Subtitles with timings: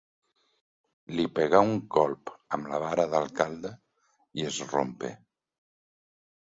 [1.19, 3.75] Li pegà un colp amb la vara d’alcalde
[4.43, 5.17] i es rompé.